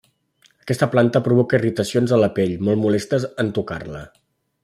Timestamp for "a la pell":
2.15-2.57